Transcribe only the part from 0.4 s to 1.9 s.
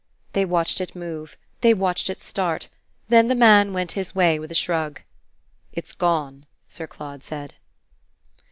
watched it move, they